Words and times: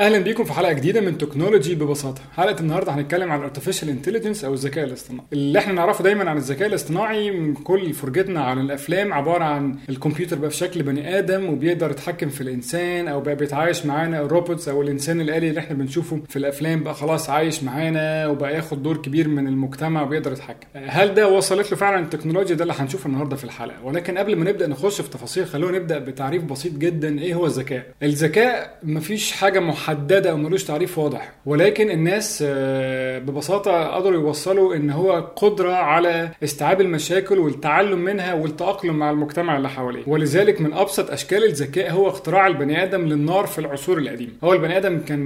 أهلا 0.00 0.18
بيكم 0.18 0.44
في 0.44 0.52
حلقة 0.52 0.72
جديدة 0.72 1.00
من 1.00 1.18
تكنولوجي 1.18 1.74
ببساطة. 1.74 2.20
حلقة 2.36 2.60
النهارده 2.60 2.92
هنتكلم 2.92 3.32
عن 3.32 3.38
ال 3.38 3.42
artificial 3.42 3.88
intelligence 3.88 4.44
أو 4.44 4.54
الذكاء 4.54 4.84
الاصطناعي. 4.84 5.26
اللي 5.32 5.58
إحنا 5.58 5.72
نعرفه 5.72 6.04
دايما 6.04 6.30
عن 6.30 6.36
الذكاء 6.36 6.68
الاصطناعي 6.68 7.30
من 7.30 7.54
كل 7.54 7.92
فرجتنا 7.92 8.44
عن 8.44 8.60
الأفلام 8.60 9.12
عبارة 9.12 9.44
عن 9.44 9.76
الكمبيوتر 9.88 10.36
بقى 10.38 10.50
في 10.50 10.56
شكل 10.56 10.82
بني 10.82 11.18
آدم 11.18 11.48
وبيقدر 11.48 11.90
يتحكم 11.90 12.28
في 12.28 12.40
الإنسان 12.40 13.08
أو 13.08 13.20
بقى 13.20 13.34
بيتعايش 13.34 13.86
معانا 13.86 14.20
ال 14.20 14.27
robots 14.27 14.68
أو 14.68 14.82
الإنسان 14.82 15.20
الآلي 15.20 15.48
اللي 15.48 15.60
إحنا 15.60 15.76
بنشوفه 15.76 16.20
في 16.28 16.36
الأفلام 16.36 16.82
بقى 16.82 16.94
خلاص 16.94 17.30
عايش 17.30 17.62
معانا 17.62 18.26
وبقى 18.26 18.54
ياخد 18.54 18.82
دور 18.82 18.96
كبير 18.96 19.28
من 19.28 19.46
المجتمع 19.48 20.02
وبيقدر 20.02 20.32
يتحكم. 20.32 20.66
هل 20.74 21.14
ده 21.14 21.28
وصلت 21.28 21.70
له 21.70 21.76
فعلا 21.76 22.00
التكنولوجيا؟ 22.04 22.56
ده 22.56 22.62
اللي 22.62 22.74
هنشوفه 22.78 23.06
النهارده 23.06 23.36
في 23.36 23.44
الحلقة. 23.44 23.84
ولكن 23.84 24.18
قبل 24.18 24.36
ما 24.36 24.44
نبدأ 24.50 24.66
نخش 24.66 25.00
في 25.00 25.10
تفاصيل 25.10 25.46
خلونا 25.46 25.78
نبدأ 25.78 25.98
بتعريف 25.98 26.42
بسيط 26.44 26.72
جدا. 26.72 27.18
إيه 27.18 27.34
هو 27.34 27.46
الذكاء؟ 27.46 27.86
الذكاء 28.02 28.78
مفيش 28.82 29.32
حاجة 29.38 29.60
محددة 29.60 30.30
أو 30.30 30.36
ملوش 30.36 30.64
تعريف 30.64 30.98
واضح. 30.98 31.32
ولكن 31.46 31.90
الناس 31.90 32.44
آه، 32.46 33.18
ببساطة 33.18 33.86
قدروا 33.86 34.20
يوصلوا 34.20 34.74
إن 34.76 34.90
هو 34.90 35.12
قدرة 35.36 35.72
على 35.72 36.30
استيعاب 36.44 36.80
المشاكل 36.80 37.38
والتعلم 37.38 37.98
منها 37.98 38.34
والتأقلم 38.34 38.98
مع 38.98 39.10
المجتمع 39.10 39.56
اللي 39.56 39.68
حواليه. 39.68 40.02
ولذلك 40.06 40.60
من 40.60 40.72
أبسط 40.72 41.10
أشكال 41.10 41.44
الذكاء 41.44 41.92
هو 41.92 42.08
اختراع 42.08 42.46
البني 42.46 42.82
آدم 42.82 43.00
للنار 43.00 43.46
في 43.46 43.58
العصور 43.58 43.98
القديمة. 43.98 44.32
هو 44.44 44.52
البني 44.52 44.76
آدم 44.76 45.00
كان 45.00 45.18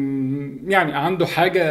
يعني 0.66 0.92
عنده 0.92 1.26
حاجة 1.26 1.62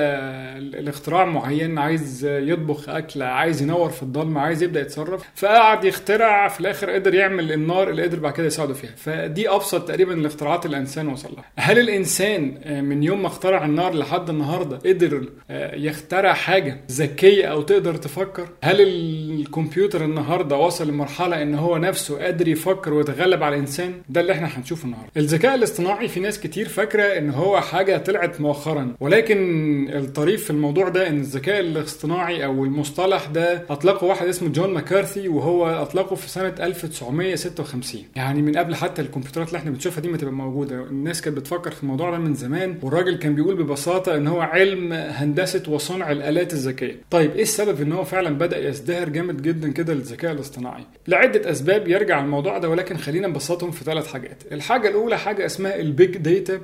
الاختراع 0.57 1.25
معين 1.25 1.77
عايز 1.77 2.25
يطبخ 2.25 2.89
أكل 2.89 3.21
عايز 3.21 3.61
ينور 3.61 3.89
في 3.89 4.03
الضلمة 4.03 4.41
عايز 4.41 4.63
يبدأ 4.63 4.81
يتصرف 4.81 5.23
فقعد 5.35 5.83
يخترع 5.83 6.47
في 6.47 6.59
الآخر 6.59 6.89
قدر 6.89 7.13
يعمل 7.13 7.51
النار 7.51 7.89
اللي 7.89 8.03
قدر 8.03 8.19
بعد 8.19 8.33
كده 8.33 8.47
يساعده 8.47 8.73
فيها. 8.73 8.91
فدي 8.97 9.49
أبسط 9.49 9.87
تقريبا 9.87 10.13
الاختراعات 10.13 10.65
اللي 10.65 10.77
الإنسان 10.77 11.07
وصل 11.07 11.29
لها. 11.33 11.45
هل 11.57 11.79
الإنسان 11.79 12.57
آه، 12.63 12.81
من 12.81 13.03
يوم 13.03 13.21
ما 13.21 13.27
اخترع 13.27 13.65
النار 13.65 13.93
لحد 13.93 14.29
النهارده 14.29 14.77
قدر 14.77 15.25
آه، 15.49 15.75
يخترع 15.75 16.33
حاجة 16.33 16.77
ذكية 16.91 17.45
أو 17.45 17.61
تقدر 17.61 17.95
تفكر؟ 17.95 18.47
هل 18.63 18.81
الكمبيوتر 18.81 20.05
النهارده 20.05 20.55
وصل 20.57 20.87
لمرحلة 20.87 21.41
إن 21.41 21.55
هو 21.55 21.77
نفسه 21.77 22.17
قادر 22.23 22.47
يفكر 22.47 22.93
ويتغلب 22.93 23.43
على 23.43 23.55
الإنسان؟ 23.55 23.93
ده 24.09 24.21
اللي 24.21 24.33
إحنا 24.33 24.47
هنشوفه 24.57 24.85
النهارده. 24.85 25.11
الذكاء 25.17 25.55
الاصطناعي 25.55 26.07
في 26.07 26.19
ناس 26.19 26.39
كتير 26.39 26.67
فاكرة 26.67 27.03
إن 27.03 27.29
هو 27.29 27.61
حاجة 27.61 27.97
طلعت 27.97 28.41
مؤخرا 28.41 28.70
ولكن 28.99 29.41
الطريف 29.89 30.43
في 30.43 30.49
الموضوع 30.49 30.89
ده 30.89 31.07
إن 31.07 31.19
الذكاء 31.19 31.59
الاصطناعي 31.59 32.45
أو 32.45 32.63
المصطلح 32.63 33.25
ده 33.25 33.65
أطلقه 33.69 34.05
واحد 34.07 34.27
اسمه 34.27 34.49
جون 34.49 34.73
ماكارثي 34.73 35.27
وهو 35.27 35.67
أطلقه 35.67 36.15
في 36.15 36.29
سنة 36.29 36.53
1956 36.59 38.03
يعني 38.15 38.41
من 38.41 38.57
قبل 38.57 38.75
حتى 38.75 39.01
الكمبيوترات 39.01 39.47
اللي 39.47 39.57
إحنا 39.59 39.71
بنشوفها 39.71 40.01
دي 40.01 40.07
ما 40.07 40.17
تبقى 40.17 40.33
موجودة. 40.33 40.75
الناس 40.75 41.21
كانت 41.21 41.37
بتفكر 41.37 41.71
في 41.71 41.83
الموضوع 41.83 42.11
ده 42.11 42.17
من 42.17 42.33
زمان 42.33 42.77
والراجل 42.81 43.15
كان 43.17 43.35
بيقول 43.35 43.55
ببساطة 43.63 44.15
إن 44.17 44.27
هو 44.27 44.41
علم 44.41 44.93
هندسة 44.93 45.63
وصنع 45.67 46.11
الآلات 46.11 46.53
الذكية. 46.53 46.95
طيب 47.11 47.31
إيه 47.31 47.41
السبب 47.41 47.81
إن 47.81 47.91
هو 47.91 48.03
فعلا 48.03 48.29
بدأ 48.37 48.67
يزدهر 48.69 49.09
جامد 49.09 49.41
جدا 49.41 49.71
كده 49.71 49.93
للذكاء 49.93 50.31
الاصطناعي؟ 50.31 50.83
لعدة 51.07 51.51
أسباب 51.51 51.87
يرجع 51.87 52.19
الموضوع 52.23 52.57
ده 52.57 52.69
ولكن 52.69 52.97
خلينا 52.97 53.27
نبسطهم 53.27 53.71
في 53.71 53.83
ثلاث 53.83 54.07
حاجات. 54.13 54.43
الحاجة 54.51 54.89
الأولى 54.89 55.17
حاجة 55.17 55.45
اسمها 55.45 55.75
ال 55.79 55.89
big 55.89 56.17
data 56.17 56.59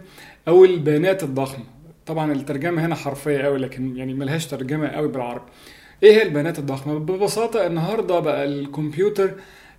أو 0.47 0.65
البيانات 0.65 1.23
الضخمة. 1.23 1.63
طبعا 2.07 2.31
الترجمة 2.31 2.85
هنا 2.85 2.95
حرفية 2.95 3.37
قوي 3.41 3.57
لكن 3.57 3.97
يعني 3.97 4.13
ملهاش 4.13 4.47
ترجمة 4.47 4.87
قوي 4.87 5.07
بالعربي. 5.07 5.45
إيه 6.03 6.11
هي 6.11 6.23
البيانات 6.23 6.59
الضخمة؟ 6.59 6.99
ببساطة 6.99 7.67
النهارده 7.67 8.19
بقى 8.19 8.45
الكمبيوتر 8.45 9.31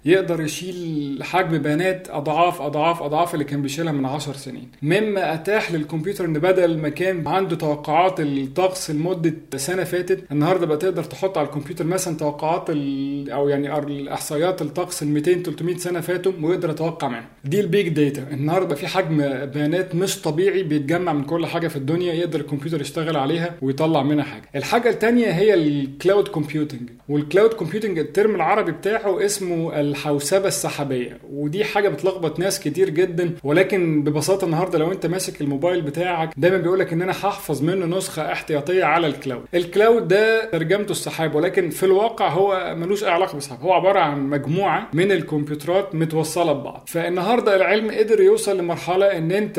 يقدر 0.05 0.41
يشيل 0.41 1.19
حجم 1.23 1.59
بيانات 1.59 2.09
أضعاف 2.11 2.63
أضعاف 2.63 3.03
أضعاف 3.03 3.35
اللي 3.35 3.45
كان 3.45 3.63
بيشيلها 3.63 3.93
من 3.93 4.05
10 4.07 4.33
سنين. 4.33 4.69
مما 4.83 5.35
أتاح 5.35 5.73
للكمبيوتر 5.73 6.25
إن 6.25 6.33
بدل 6.33 6.79
ما 6.79 6.89
كان 6.89 7.29
عنده 7.29 7.57
توقعات 7.57 8.21
الطقس 8.21 8.91
لمدة 8.91 9.35
سنة 9.57 9.85
فاتت 9.85 10.25
النهارده 10.33 10.67
بقى 10.67 10.77
تقدر 10.77 11.05
تحط 11.05 11.39
على 11.39 11.47
الكمبيوتر 11.47 11.85
مثلا 11.85 12.17
توقعات 12.17 12.71
أو 12.71 13.49
يعني 13.49 13.79
الإحصائيات 13.79 14.63
الطقس 14.63 15.03
ال 15.03 15.09
200 15.09 15.43
300 15.43 15.77
سنة 15.77 16.01
فاتوا 16.01 16.33
ويقدر 16.43 16.71
يتوقع 16.71 17.09
منها. 17.09 17.25
دي 17.45 17.61
ال 17.61 17.68
big 17.68 17.89
data. 17.89 18.27
النهارده 18.33 18.75
في 18.75 18.87
حجم 18.87 19.17
بيانات 19.47 19.95
مش 19.95 20.23
طبيعي 20.23 20.63
بيتجمع 20.63 21.13
من 21.13 21.25
كل 21.25 21.47
حاجة 21.47 21.69
في 21.69 21.77
الدنيا 21.77 22.13
يقدر 22.15 22.41
الكمبيوتر 22.41 22.81
يشتغل 22.81 23.17
عليها 23.17 23.55
ويطلع 23.63 24.03
منها 24.03 24.25
حاجة. 24.25 24.43
الحاجة 24.57 24.91
الثانية 24.91 25.27
هي 25.27 25.55
ال 25.55 25.67
cloud 25.67 26.29
computing 26.29 26.91
وال 27.09 27.21
cloud 27.21 27.53
computing 27.53 27.99
ال 27.99 28.06
term 28.06 28.35
العربي 28.35 28.73
بتاعه 28.73 29.25
اسمه 29.25 29.81
الحوسبة 29.89 30.49
السحابية. 30.49 31.19
ودي 31.31 31.65
حاجة 31.65 31.89
بتلخبط 31.89 32.39
ناس 32.39 32.61
كتير 32.61 32.91
جدا 32.91 33.31
ولكن 33.45 34.03
ببساطة 34.05 34.45
النهارده 34.45 34.79
لو 34.79 34.93
انت 34.93 35.07
ماسك 35.07 35.41
الموبايل 35.41 35.81
بتاعك 35.83 36.31
دايما 36.37 36.57
بيقول 36.57 36.79
لك 36.79 36.93
إن 36.93 37.03
أنا 37.03 37.13
هحفظ 37.13 37.63
منه 37.63 37.97
نسخة 37.97 38.33
احتياطية 38.33 38.85
على 38.85 39.07
ال 39.07 39.12
cloud. 39.12 39.45
ال 39.55 39.64
cloud 39.64 40.09
ده 40.09 40.45
ترجمته 40.45 40.91
السحاب 40.93 41.35
ولكن 41.35 41.71
في 41.71 41.83
الواقع 41.83 42.29
هو 42.29 42.75
ملوش 42.77 43.05
أي 43.05 43.11
علاقة 43.11 43.35
بالسحاب. 43.35 43.61
هو 43.63 43.73
عبارة 43.73 43.99
عن 44.01 44.21
مجموعة 44.31 44.89
من 44.93 45.13
الكمبيوترات 45.13 45.95
متوصلة 45.95 46.53
ببعض. 46.53 46.85
فالنهاردة 46.87 47.57
العلم 47.57 47.91
قدر 47.91 48.21
يوصل 48.21 48.59
لمرحلة 48.59 49.07
إن 49.19 49.31
انت 49.33 49.59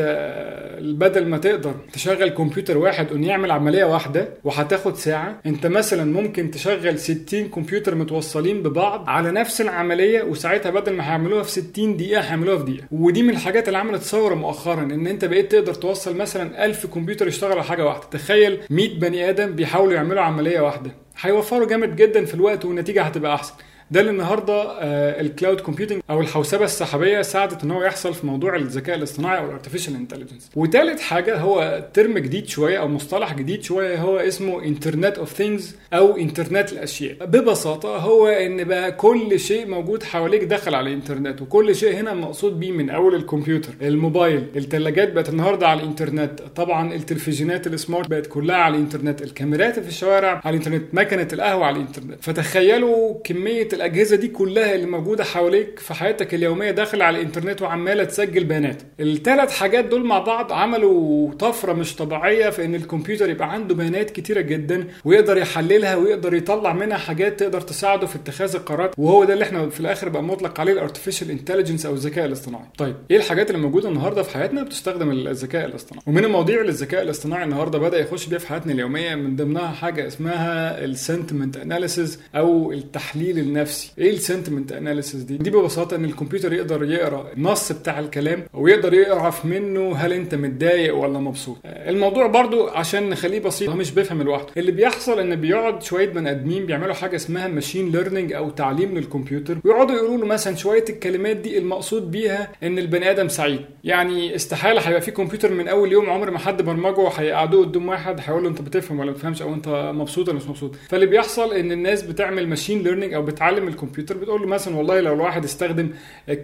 بدل 0.82 1.26
ما 1.28 1.38
تقدر 1.38 1.74
تشغل 1.94 2.30
كمبيوتر 2.30 2.78
واحد 2.78 3.12
انه 3.12 3.28
يعمل 3.28 3.52
عملية 3.52 3.84
واحدة 3.84 4.28
وهتاخد 4.44 4.96
ساعة 4.96 5.40
انت 5.46 5.68
مثلا 5.68 6.14
ممكن 6.22 6.52
تشغل 6.52 7.00
60 7.00 7.48
كمبيوتر 7.50 7.96
متوصلين 7.96 8.64
ببعض 8.64 9.04
على 9.10 9.32
نفس 9.32 9.62
العملية 9.62 10.19
وساعتها 10.24 10.70
بدل 10.70 10.94
ما 10.94 11.04
هيعملوها 11.10 11.44
في 11.44 11.52
60 11.52 11.98
دقيقة 11.98 12.22
هيعملوها 12.22 12.58
في 12.58 12.64
دقيقة. 12.64 12.88
ودي 12.92 13.24
من 13.24 13.30
الحاجات 13.30 13.68
اللي 13.68 13.78
عملت 13.80 14.02
ثورة 14.02 14.36
مؤخرا 14.36 14.82
إن 14.82 15.08
أنت 15.08 15.26
بقيت 15.26 15.52
تقدر 15.52 15.74
توصل 15.74 16.16
مثلا 16.18 16.66
1000 16.66 16.86
كمبيوتر 16.86 17.28
يشتغل 17.28 17.52
على 17.52 17.64
حاجة 17.64 17.86
واحدة. 17.86 18.04
تخيل 18.12 18.60
100 18.70 19.00
بني 19.00 19.30
آدم 19.30 19.56
بيحاولوا 19.56 19.94
يعملوا 19.94 20.22
عملية 20.22 20.60
واحدة. 20.60 20.92
هيوفروا 21.22 21.68
جامد 21.68 21.96
جدا 21.96 22.26
في 22.26 22.34
الوقت 22.34 22.66
والنتيجة 22.66 23.02
هتبقى 23.04 23.36
أحسن. 23.36 23.54
ده 23.92 24.00
اللي 24.00 24.12
النهارده 24.12 24.54
آه، 24.80 25.22
ال 25.22 25.28
cloud 25.28 25.60
computing 25.62 26.02
أو 26.10 26.22
الحوسبة 26.22 26.66
السحابية 26.66 27.22
ساعدت 27.22 27.64
إن 27.64 27.72
هو 27.72 27.84
يحصل 27.84 28.14
في 28.14 28.26
موضوع 28.28 28.56
الذكاء 28.56 28.96
الاصطناعي 28.96 29.40
أو 29.40 29.46
ال 29.46 29.50
artificial 29.50 29.96
intelligence 29.96 30.50
وثالث 30.56 31.02
حاجة 31.02 31.38
هو 31.38 31.84
term 31.94 32.18
جديد 32.18 32.48
شوية 32.48 32.80
أو 32.80 32.88
مصطلح 32.88 33.34
جديد 33.34 33.64
شوية 33.64 34.02
هو 34.02 34.18
اسمه 34.18 34.64
internet 34.64 35.18
of 35.18 35.34
things 35.34 35.76
أو 35.94 36.18
انترنت 36.18 36.72
الأشياء. 36.74 37.16
ببساطة 37.26 37.98
هو 37.98 38.28
إن 38.28 38.64
بقى 38.64 38.92
كل 38.92 39.40
شيء 39.40 39.68
موجود 39.68 40.04
حواليك 40.04 40.44
دخل 40.44 40.76
على 40.76 40.90
الإنترنت 40.90 41.42
وكل 41.42 41.76
شيء 41.76 41.94
هنا 42.00 42.14
مقصود 42.14 42.60
بيه 42.60 42.72
من 42.72 42.90
أول 42.90 43.16
الكمبيوتر. 43.16 43.74
الموبايل 43.82 44.44
الثلاجات 44.56 45.14
بقت 45.14 45.30
النهارده 45.30 45.68
على 45.68 45.82
الإنترنت. 45.82 46.42
طبعا 46.56 46.94
التلفزيونات 46.94 47.68
ال 47.68 47.74
smart 47.74 48.08
بقت 48.10 48.28
كلها 48.28 48.56
على 48.56 48.76
الإنترنت. 48.76 49.22
الكاميرات 49.22 49.80
في 49.80 49.88
الشوارع 49.88 50.42
على 50.46 50.58
الإنترنت. 50.58 50.84
مكنة 50.94 51.28
القهوة 51.34 51.66
على 51.66 51.76
الإنترنت. 51.76 52.24
فتخيلوا 52.24 53.14
كمية 53.24 53.68
الأجهزة 53.80 54.16
دي 54.16 54.28
كلها 54.28 54.76
اللي 54.76 54.86
موجودة 54.86 55.24
حواليك 55.24 55.80
في 55.80 55.94
حياتك 55.94 56.34
اليومية 56.34 56.72
داخل 56.72 57.02
على 57.02 57.18
الإنترنت 57.18 57.62
وعمالة 57.62 58.04
تسجل 58.04 58.44
بيانات. 58.44 58.82
الثلاث 59.00 59.52
حاجات 59.52 59.86
دول 59.86 60.06
مع 60.06 60.20
بعض 60.20 60.52
عملوا 60.54 61.32
طفرة 61.34 61.74
مش 61.74 61.96
طبيعية 61.96 62.50
في 62.50 62.66
إن 62.66 62.76
الكمبيوتر 62.76 63.30
يبقى 63.30 63.52
عنده 63.54 63.76
بيانات 63.76 64.10
كتيرة 64.12 64.42
جدا 64.42 64.88
ويقدر 65.06 65.38
يحللها 65.38 65.96
ويقدر 65.96 66.34
يطلع 66.34 66.74
منها 66.74 66.98
حاجات 66.98 67.40
تقدر 67.40 67.62
تساعده 67.62 68.08
في 68.08 68.16
اتخاذ 68.16 68.56
القرارات. 68.56 68.94
وهو 68.98 69.24
ده 69.24 69.34
اللي 69.34 69.44
إحنا 69.46 69.70
في 69.70 69.80
الآخر 69.80 70.10
بقى 70.10 70.24
مطلق 70.24 70.60
عليه 70.60 70.74
ال 70.74 70.79
artificial 70.79 71.32
intelligence 71.32 71.86
أو 71.86 71.94
الذكاء 71.94 72.26
الاصطناعي. 72.26 72.66
طيب 72.78 72.96
إيه 73.12 73.18
الحاجات 73.18 73.52
اللي 73.52 73.62
موجودة 73.62 73.90
النهارده 73.90 74.24
في 74.24 74.34
حياتنا 74.34 74.64
بتستخدم 74.64 75.12
الذكاء 75.12 75.66
الاصطناعي؟ 75.66 76.04
ومن 76.08 76.24
المواضيع 76.26 76.62
اللي 76.62 76.70
الذكاء 76.72 77.02
الاصطناعي 77.02 77.44
النهارده 77.44 77.80
بدأ 77.80 78.00
يخش 78.00 78.28
بيها 78.28 78.40
في 78.40 78.48
حياتنا 78.48 78.74
اليومية 78.74 79.16
من 79.16 79.36
ضمنها 79.36 79.68
حاجة 79.68 80.08
اسمها 80.08 80.84
ال 80.86 80.93
sentiment 80.93 81.58
analysis 81.58 82.20
أو 82.36 82.72
التحليل 82.72 83.40
النفسي. 83.40 83.69
إيه 83.98 84.10
ال 84.12 84.18
sentiment 84.18 84.72
analysis 84.72 85.24
دي؟ 85.24 85.38
دي 85.38 85.50
ببساطة 85.50 85.96
إن 85.96 86.06
الكمبيوتر 86.06 86.54
يقدر 86.54 86.84
يقرأ 86.84 87.32
النص 87.38 87.72
بتاع 87.72 88.00
الكلام 88.00 88.44
ويقدر 88.54 88.94
يعرف 88.94 89.46
منه 89.46 89.96
هل 89.96 90.14
أنت 90.14 90.36
متضايق 90.36 90.96
ولا 90.96 91.20
مبسوط. 91.20 91.58
الموضوع 91.66 92.28
برضو 92.28 92.68
عشان 92.68 93.10
نخليه 93.10 93.40
بسيط 93.40 93.70
هو 93.70 93.76
مش 93.76 93.92
بيفهم 93.92 94.22
لوحده. 94.22 94.48
اللي 94.58 94.72
بيحصل 94.72 95.20
إن 95.20 95.36
بيقعد 95.36 95.84
شوية 95.84 96.10
بني 96.10 96.32
آدمين 96.32 96.66
بيعملوا 96.66 96.94
حاجة 96.94 97.16
اسمها 97.16 97.48
machine 97.48 97.92
learning 97.92 98.34
أو 98.34 98.50
تعليم 98.50 98.98
للكمبيوتر 98.98 99.58
ويقعدوا 99.64 99.96
يقولوا 99.96 100.18
له 100.18 100.26
مثلا 100.26 100.56
شوية 100.56 100.86
الكلمات 100.90 101.36
دي 101.36 101.58
المقصود 101.58 102.12
بيها 102.12 102.52
إن 102.64 102.78
البني 102.80 103.12
آدم 103.12 103.28
سعيد. 103.28 103.62
يعني 103.84 104.36
استحالة 104.36 104.82
هيبقى 104.82 105.02
في 105.02 105.12
كمبيوتر 105.12 105.54
من 105.54 105.68
أول 105.68 105.92
يوم 105.92 106.10
عمر 106.10 106.32
ما 106.32 106.40
حد 106.40 106.62
برمجه 106.62 107.08
هيقعدوه 107.08 107.66
قدام 107.66 107.88
واحد 107.90 108.20
هيقول 108.26 108.44
له 108.44 108.50
أنت 108.50 108.62
بتفهم 108.62 109.00
ولا 109.00 109.08
ما 109.12 109.16
بتفهمش 109.16 109.42
أو 109.42 109.54
أنت 109.54 109.92
مبسوط 109.96 110.30
ولا 110.30 110.38
مش 110.38 110.48
مبسوط. 110.48 110.76
فاللي 110.90 111.06
بيحصل 111.06 111.54
إن 111.54 111.72
الناس 111.72 112.04
بتعمل 112.04 112.48
machine 112.50 112.84
learning 112.84 113.14
أو 113.14 113.22
بتعلم 113.22 113.59
الكمبيوتر 113.68 114.18
بتقول 114.18 114.42
له 114.42 114.48
مثلا 114.48 114.76
والله 114.76 115.00
لو 115.00 115.14
الواحد 115.14 115.44
استخدم 115.44 115.90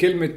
كلمة 0.02 0.36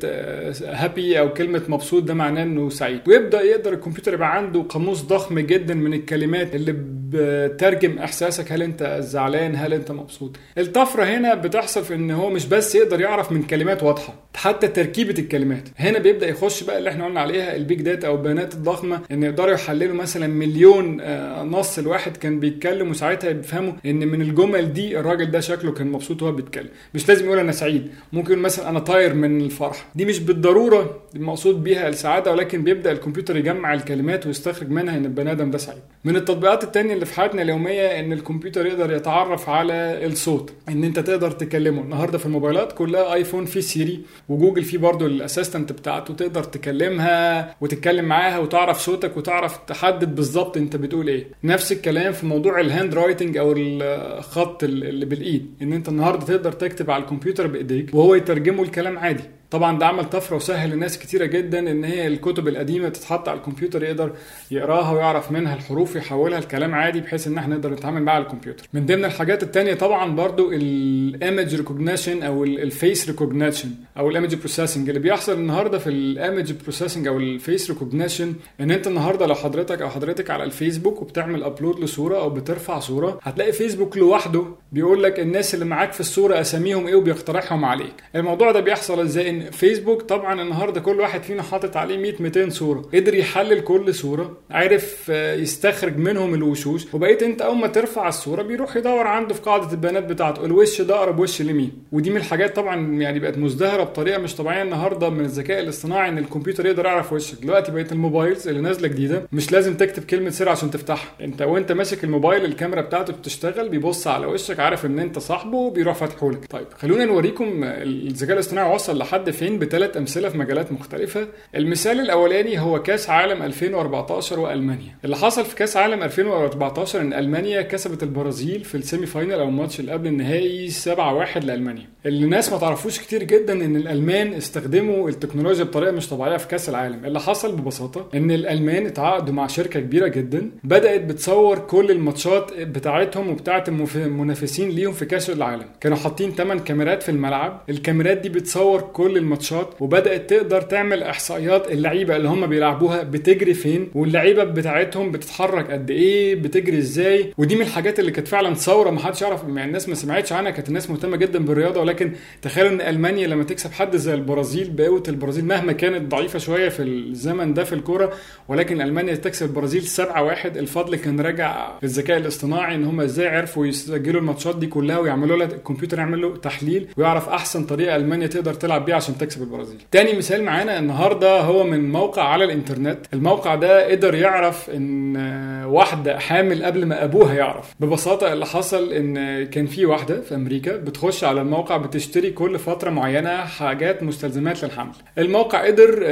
happy 0.65 1.21
أو 1.21 1.33
كلمة 1.33 1.63
مبسوط 1.69 2.03
ده 2.03 2.15
معناه 2.15 2.43
إنه 2.43 2.69
سعيد. 2.71 3.01
ويبدأ 3.09 3.43
يقدر 3.43 3.73
الكمبيوتر 3.73 4.15
يبقى 4.15 4.37
عنده 4.37 4.63
قاموس 4.63 5.03
ضخم 5.03 5.39
جدا 5.39 5.75
من 5.75 5.95
الكلمات 5.95 6.55
اللي 6.55 6.73
بترجم 7.13 7.99
إحساسك 7.99 8.53
هل 8.53 8.63
أنت 8.63 8.99
زعلان؟ 9.01 9.57
هل 9.57 9.73
أنت 9.73 9.91
مبسوط؟ 9.93 10.37
الطفرة 10.59 11.05
هنا 11.05 11.35
بتحصل 11.35 11.85
في 11.85 11.95
إن 11.95 12.11
هو 12.11 12.31
مش 12.31 12.47
بس 12.47 12.75
يقدر 12.75 13.01
يعرف 13.01 13.33
من 13.33 13.43
كلمات 13.43 13.83
واضحة 13.83 14.15
حتى 14.37 14.69
تركيبة 14.69 15.19
الكلمات. 15.19 15.69
هنا 15.77 15.99
بيبدأ 15.99 16.29
يخش 16.29 16.63
بقى 16.65 16.79
اللي 16.79 16.91
إحنا 16.91 17.05
قلنا 17.05 17.21
عليها 17.21 17.57
ال 17.57 17.63
big 17.63 17.83
data 17.83 18.07
أو 18.09 18.15
البيانات 18.15 18.55
الضخمة 18.55 19.01
إن 19.11 19.23
يقدروا 19.23 19.51
يحللوا 19.53 19.95
مثلا 19.95 20.27
مليون 20.27 21.01
آه، 21.01 21.43
نص 21.43 21.79
الواحد 21.79 22.17
كان 22.17 22.41
بيتكلم 22.41 22.91
وساعتها 22.91 23.31
يفهموا 23.31 23.73
إن 23.87 24.09
من 24.09 24.23
الجمل 24.23 24.73
دي 24.73 24.99
الراجل 25.01 25.31
ده 25.31 25.41
شكله 25.41 25.73
كان 25.73 25.87
مبسوط 25.87 26.23
وهو 26.23 26.33
بيتكلم. 26.33 26.69
مش 26.95 27.09
لازم 27.09 27.27
يقول 27.27 27.39
أنا 27.39 27.53
سعيد 27.53 27.91
ممكن 28.13 28.39
مثلا 28.39 28.69
أنا 28.69 28.79
طاير 28.79 29.15
من 29.15 29.41
الفرح. 29.41 29.87
دي 29.95 30.05
مش 30.05 30.21
بالضرورة 30.21 31.03
المقصود 31.17 31.65
بيها 31.65 31.89
السعادة 31.89 32.33
ولكن 32.33 32.65
بيبدأ 32.65 32.93
الكمبيوتر 32.93 33.37
يجمع 33.37 33.75
الكلمات 33.75 34.27
ويستخرج 34.27 34.71
منها 34.71 34.97
إن 34.97 35.05
البني 35.05 35.33
آدم 35.33 35.51
ده 35.51 35.59
سعيد. 35.59 35.83
من 36.05 36.17
التطبيقات 36.17 36.65
التانية 36.65 36.95
اللي 36.95 37.07
في 37.07 37.15
حياتنا 37.15 37.43
اليومية 37.43 38.01
إن 38.01 38.13
الكمبيوتر 38.13 38.67
يقدر 38.67 38.93
يتعرف 38.93 39.49
على 39.49 40.07
الصوت 40.07 40.53
إن 40.69 40.85
أنت 40.85 40.99
تقدر 40.99 41.31
تكلمه. 41.31 41.83
النهارده 41.83 42.19
في 42.19 42.27
الموبايلات 42.27 42.73
كلها 42.73 43.15
آيفون 43.15 43.45
في 43.45 43.61
سيري 43.61 44.01
وجوجل 44.29 44.63
في 44.63 44.79
برضه 44.79 45.07
ال 45.07 45.13
assistant 45.13 45.73
بتاعته 45.73 46.15
تقدر 46.15 46.43
تكلمها 46.45 47.55
وتتكلم 47.61 48.05
معاها 48.05 48.39
وتعرف 48.39 48.81
صوتك 48.81 49.17
وتعرف 49.17 49.57
تحدد 49.67 50.15
بالظبط 50.15 50.57
أنت 50.57 50.77
بتقول 50.77 51.09
إيه. 51.09 51.27
نفس 51.45 51.73
الكلام 51.73 52.13
في 52.13 52.27
موضوع 52.27 52.61
ال 52.61 52.95
handwriting 52.95 53.37
أو 53.37 53.53
الخط 53.57 54.65
اللي 54.65 55.07
بالإيد. 55.07 55.55
إن 55.63 55.73
أنت 55.73 55.89
النهارده 55.89 56.27
تقدر 56.27 56.53
تكتب 56.53 56.91
على 56.91 57.03
الكمبيوتر 57.03 57.47
بإيديك 57.47 57.95
وهو 57.95 58.15
يترجمه 58.15 58.63
الكلام 58.63 58.99
عادي. 58.99 59.25
طبعا 59.51 59.79
ده 59.79 59.87
عمل 59.87 60.05
طفرة 60.05 60.37
وسهل 60.37 60.71
لناس 60.71 60.99
كتيرة 60.99 61.25
جدا 61.27 61.71
إن 61.71 61.85
هي 61.85 62.07
الكتب 62.07 62.49
القديمة 62.49 62.89
تتحط 62.89 63.29
على 63.29 63.39
الكمبيوتر 63.39 63.83
يقدر 63.83 64.13
يقراها 64.51 64.93
ويعرف 64.93 65.33
منها 65.33 65.55
الحروف 65.55 65.95
ويحولها 65.95 66.41
لكلام 66.41 66.75
عادي 66.75 67.01
بحيث 67.01 67.27
إن 67.27 67.39
إحنا 67.39 67.55
نقدر 67.57 67.73
نتعامل 67.73 68.03
معاها 68.03 68.17
على 68.17 68.25
الكمبيوتر. 68.25 68.69
من 68.73 68.87
ضمن 68.87 69.05
الحاجات 69.05 69.43
التانية 69.43 69.75
طبعا 69.75 70.15
برضو 70.17 70.53
ال 70.53 70.70
image 70.70 71.55
recognition 71.55 72.23
أو 72.23 72.45
ال 72.45 72.57
face 72.57 73.09
recognition 73.09 73.71
أو 73.99 74.09
ال 74.11 74.15
image 74.15 74.35
processing 74.35 74.89
اللي 74.89 75.01
بيحصل 75.01 75.33
النهارده 75.33 75.79
في 75.79 75.91
ال 75.91 76.01
image 76.01 76.53
processing 76.53 77.07
أو 77.07 77.17
ال 77.19 77.29
face 77.29 77.71
recognition 77.71 78.35
إن 78.61 78.71
أنت 78.71 78.87
النهارده 78.87 79.27
لو 79.27 79.35
حضرتك 79.35 79.83
أو 79.83 79.89
حضرتك 79.89 80.31
على 80.31 80.45
الفيسبوك 80.45 81.03
وبتعمل 81.03 81.43
upload 81.45 81.81
لصورة 81.81 82.19
أو 82.19 82.31
بترفع 82.31 82.79
صورة 82.79 83.19
هتلاقي 83.23 83.53
فيسبوك 83.53 83.97
لوحده 83.97 84.45
بيقول 84.73 85.03
لك 85.03 85.21
الناس 85.21 85.55
اللي 85.55 85.65
معاك 85.65 85.93
في 85.93 86.01
الصورة 86.01 86.41
أساميهم 86.41 86.87
إيه 86.87 86.95
وبيقترحهم 86.95 87.65
عليك. 87.65 87.95
الموضوع 88.15 88.53
ده 88.53 88.61
بيحصل 88.61 89.01
إزاي؟ 89.01 89.38
فيسبوك 89.53 90.03
طبعا 90.03 90.43
النهارده 90.43 90.81
كل 90.81 91.01
واحد 91.01 91.23
فينا 91.23 91.43
حاطط 91.43 91.77
عليه 91.77 91.97
100 91.97 92.15
200 92.21 92.49
صورة. 92.51 92.81
قدر 92.95 93.15
يحلل 93.15 93.61
كل 93.61 93.95
صورة 93.95 94.37
عرف 94.51 95.09
يستخرج 95.09 95.97
منهم 95.99 96.35
الوشوش. 96.35 96.95
وبقيت 96.95 97.23
انت 97.23 97.43
اول 97.43 97.57
ما 97.57 97.67
ترفع 97.67 98.09
الصورة 98.09 98.43
بيروح 98.43 98.77
يدور 98.77 99.07
عنده 99.07 99.35
في 99.35 99.41
قاعدة 99.41 99.73
البيانات 99.73 100.05
بتاعته. 100.05 100.45
الوش 100.45 100.81
ده 100.83 100.95
اقرب 100.95 101.19
وش 101.19 101.43
لمين؟ 101.43 101.73
ودي 101.93 102.11
من 102.11 102.17
الحاجات 102.17 102.57
طبعا 102.57 103.03
يعني 103.03 103.19
بقت 103.19 103.39
مزدهرة 103.39 103.83
بطريقة 103.83 104.19
مش 104.19 104.37
طبيعية 104.37 104.63
النهارده 104.63 105.11
من 105.11 105.25
الذكاء 105.25 105.61
الاصطناعي 105.61 106.09
ان 106.09 106.19
الكمبيوتر 106.19 106.67
يقدر 106.67 106.85
يعرف 106.87 107.13
وشك 107.13 107.43
دلوقتي 107.43 107.73
بقت 107.73 107.93
الموبايلز 107.93 108.49
اللي 108.49 108.61
نازلة 108.61 108.89
جديدة 108.89 109.23
مش 109.33 109.53
لازم 109.53 109.75
تكتب 109.75 110.05
كلمة 110.05 110.31
سر 110.31 110.49
عشان 110.49 110.71
تفتحها. 110.71 111.11
انت 111.21 111.43
وانت 111.43 111.73
ماسك 111.73 112.05
الموبايل 112.05 112.45
الكاميرا 112.45 112.81
بتاعته 112.81 113.13
بتشتغل 113.13 113.69
بيبص 113.69 114.07
على 114.07 114.27
وشك 114.27 114.61
عارف 114.61 114.87
ان 114.87 114.99
انت 114.99 115.19
صاحبه 115.19 115.71
بيروح 115.71 115.95
فاتحه 115.97 116.31
لك. 116.31 116.47
طيب 116.51 116.67
خلونا 116.79 117.05
نوريكم 117.05 117.61
الذكاء 117.65 118.35
الاصطناعي 118.35 118.75
وصل 118.75 118.99
لحد 118.99 119.28
فين 119.31 119.59
بثلاث 119.59 119.97
أمثلة 119.97 120.29
في 120.29 120.39
مجالات 120.39 120.73
مختلفة. 120.73 121.29
المثال 121.57 122.01
الأولاني 122.01 122.59
هو 122.61 122.83
كأس 122.83 123.11
عالم 123.11 123.43
2014 123.43 124.41
وألمانيا. 124.41 124.97
اللي 125.05 125.17
حصل 125.17 125.45
في 125.45 125.57
كأس 125.57 125.77
عالم 125.77 126.03
2014 126.03 127.01
إن 127.01 127.13
ألمانيا 127.13 127.63
كسبت 127.63 128.03
البرازيل 128.03 128.65
في 128.65 128.75
ال 128.75 129.07
semi-final 129.07 129.33
أو 129.33 129.49
الماتش 129.49 129.81
اللي 129.81 129.93
قبل 129.93 130.07
النهائي 130.07 130.71
7-1 130.71 131.45
لألمانيا. 131.45 131.87
اللي 132.07 132.25
الناس 132.25 132.53
ما 132.53 132.59
تعرفوش 132.59 132.99
كتير 133.01 133.23
جدا 133.23 133.53
إن 133.65 133.77
الألمان 133.77 134.33
استخدموا 134.33 135.09
التكنولوجيا 135.09 135.65
بطريقة 135.65 135.93
مش 135.93 136.09
طبيعية 136.09 136.37
في 136.37 136.49
كأس 136.49 136.69
العالم. 136.69 137.05
اللي 137.05 137.21
حصل 137.21 137.57
ببساطة 137.57 138.09
إن 138.15 138.31
الألمان 138.31 138.87
اتعاقدوا 138.87 139.35
مع 139.35 139.47
شركة 139.47 139.81
كبيرة 139.81 140.09
جدا 140.09 140.51
بدأت 140.65 141.01
بتصور 141.01 141.59
كل 141.59 141.91
الماتشات 141.91 142.53
بتاعتهم 142.61 143.29
وبتاعه 143.29 143.65
المنافسين 143.69 144.69
ليهم 144.69 144.93
في 144.93 145.05
كأس 145.07 145.31
العالم. 145.31 145.65
كانوا 145.81 145.97
حاطين 145.97 146.33
8 146.35 146.63
كاميرات 146.63 147.03
في 147.03 147.09
الملعب. 147.09 147.63
الكاميرات 147.69 148.19
دي 148.19 148.29
بتصور 148.29 148.81
كل 148.81 149.18
الماتشات 149.19 149.69
وبدأت 149.81 150.31
تقدر 150.31 150.61
تعمل 150.61 151.03
إحصائيات 151.03 151.73
اللعيبة 151.73 152.17
اللي 152.17 152.29
هم 152.29 152.47
بيلعبوها 152.47 153.03
بتجري 153.03 153.55
فين 153.55 153.89
واللعيبة 153.95 154.45
بتاعتهم 154.45 155.11
بتتحرك 155.13 155.71
قد 155.71 155.91
إيه 155.91 156.35
بتجري 156.35 156.79
إزاي. 156.79 157.33
ودي 157.39 157.55
من 157.57 157.63
الحاجات 157.63 158.01
اللي 158.01 158.11
كانت 158.11 158.29
فعلا 158.29 158.55
ثورة 158.55 158.91
ما 158.91 159.01
حدش 159.01 159.23
يعرف 159.23 159.43
يعني 159.43 159.65
الناس 159.65 159.89
ما 159.89 159.95
سمعتش 159.95 160.33
عنها 160.33 160.51
كانت 160.51 160.69
الناس 160.69 160.91
مهتمة 160.91 161.17
جدا 161.17 161.39
بالرياضة. 161.39 161.81
ولكن 161.81 162.13
تخيلوا 162.43 162.71
إن 162.71 162.81
ألمانيا 162.81 163.27
لما 163.27 163.45
تكسب 163.45 163.73
حد 163.73 163.97
زي 163.97 164.15
البرازيل 164.15 164.71
بقوة 164.71 165.03
البرازيل 165.09 165.45
مهما 165.45 165.73
كانت 165.73 166.11
ضعيفة 166.11 166.39
شوية 166.39 166.69
في 166.69 166.83
الزمن 166.83 167.55
ده 167.55 167.65
في 167.65 167.73
الكورة 167.73 168.13
ولكن 168.49 168.81
ألمانيا 168.81 169.15
تكسب 169.15 169.47
البرازيل 169.47 169.83
7 169.83 170.23
1 170.23 170.57
الفضل 170.57 170.97
كان 170.97 171.21
راجع 171.21 171.79
للذكاء 171.83 172.17
الاصطناعي 172.19 172.75
إن 172.75 172.85
هم 172.85 173.01
إزاي 173.01 173.29
عرفوا 173.29 173.67
يسجلوا 173.67 174.21
الماتشات 174.21 174.57
دي 174.59 174.67
كلها 174.67 174.99
ويعملوا 174.99 175.37
لها 175.37 175.47
الكمبيوتر 175.47 175.99
يعمل 175.99 176.23
له 176.23 176.37
تحليل 176.37 176.87
ويعرف 176.97 177.29
أحسن 177.29 177.65
طريقة 177.65 177.97
ألمانيا 177.97 178.27
تقدر 178.27 178.55
تلعب 178.55 178.85
بيها 178.85 178.97
عشان 179.09 179.19
تكسب 179.19 179.43
البرازيل. 179.43 179.77
تاني 179.91 180.13
مثال 180.13 180.45
معانا 180.45 180.79
النهارده 180.79 181.41
هو 181.41 181.65
من 181.65 181.93
موقع 181.93 182.23
على 182.23 182.45
الانترنت. 182.45 182.99
الموقع 183.13 183.55
ده 183.55 183.91
قدر 183.91 184.15
يعرف 184.15 184.71
إن 184.71 185.17
واحدة 185.65 186.19
حامل 186.19 186.65
قبل 186.65 186.87
ما 186.87 187.05
أبوها 187.05 187.35
يعرف. 187.35 187.75
ببساطة 187.81 188.33
اللي 188.33 188.47
حصل 188.47 188.93
إن 188.93 189.45
كان 189.47 189.67
في 189.67 189.87
واحدة 189.87 190.21
في 190.21 190.35
أمريكا 190.35 190.77
بتخش 190.77 191.25
على 191.25 191.41
الموقع 191.41 191.77
بتشتري 191.77 192.31
كل 192.31 192.59
فترة 192.59 192.91
معينة 192.91 193.37
حاجات 193.37 194.03
مستلزمات 194.03 194.65
للحمل. 194.65 194.93
الموقع 195.19 195.67
قدر 195.67 196.03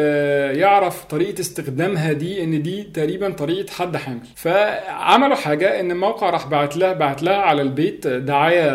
يعرف 0.56 1.04
طريقة 1.04 1.40
استخدامها 1.40 2.12
دي 2.12 2.44
إن 2.44 2.62
دي 2.62 2.82
تقريبا 2.82 3.30
طريقة 3.30 3.72
حد 3.72 3.96
حامل. 3.96 4.20
فعملوا 4.36 5.36
حاجة 5.36 5.80
إن 5.80 5.90
الموقع 5.90 6.30
راح 6.30 6.46
بعت 6.46 6.76
لها 6.76 6.92
بعت 6.92 7.22
لها 7.22 7.36
على 7.36 7.62
البيت 7.62 8.06
دعاية 8.06 8.66